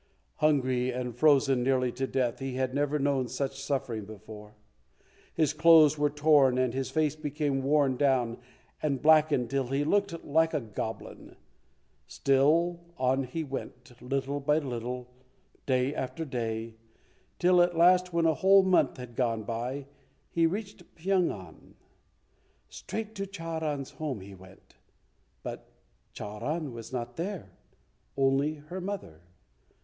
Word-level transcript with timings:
Hungry, 0.37 0.91
and 0.91 1.15
frozen 1.15 1.61
nearly 1.61 1.91
to 1.91 2.07
death, 2.07 2.39
he 2.39 2.55
had 2.55 2.73
never 2.73 2.97
known 2.97 3.27
such 3.27 3.61
suffering 3.61 4.03
before. 4.03 4.55
His 5.35 5.53
clothes 5.53 5.95
were 5.95 6.09
torn 6.09 6.57
and 6.57 6.73
his 6.73 6.89
face 6.89 7.15
became 7.15 7.61
worn 7.61 7.97
down 7.97 8.39
and 8.81 8.99
blackened 8.99 9.51
till 9.51 9.67
he 9.67 9.83
looked 9.83 10.23
like 10.25 10.55
a 10.55 10.59
goblin. 10.59 11.35
Still 12.07 12.79
on 12.97 13.25
he 13.25 13.43
went, 13.43 14.01
little 14.01 14.39
by 14.39 14.57
little, 14.57 15.07
day 15.67 15.93
after 15.93 16.25
day, 16.25 16.77
till 17.37 17.61
at 17.61 17.77
last, 17.77 18.11
when 18.11 18.25
a 18.25 18.33
whole 18.33 18.63
month 18.63 18.97
had 18.97 19.15
gone 19.15 19.43
by, 19.43 19.85
he 20.31 20.47
reached 20.47 20.95
Pyong 20.95 21.29
an. 21.29 21.75
Straight 22.69 23.13
to 23.13 23.27
Charan's 23.27 23.91
home 23.91 24.21
he 24.21 24.33
went, 24.33 24.77
but 25.43 25.71
Charan 26.11 26.73
was 26.73 26.91
not 26.91 27.17
there, 27.17 27.51
only 28.17 28.55
her 28.55 28.81
mother. 28.81 29.21